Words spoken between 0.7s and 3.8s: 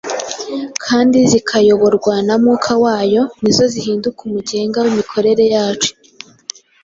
kandi zikayoborwa na mwuka wayo nizo